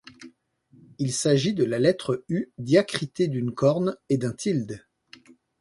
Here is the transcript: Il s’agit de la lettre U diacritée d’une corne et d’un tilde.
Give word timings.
Il 0.97 1.13
s’agit 1.13 1.53
de 1.53 1.63
la 1.63 1.77
lettre 1.77 2.23
U 2.27 2.51
diacritée 2.57 3.27
d’une 3.27 3.53
corne 3.53 3.97
et 4.09 4.17
d’un 4.17 4.33
tilde. 4.33 4.83